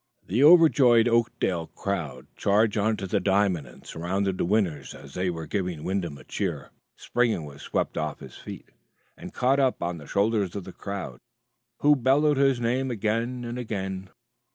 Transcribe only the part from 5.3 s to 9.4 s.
giving Wyndham a cheer. Springer was swept off his feet and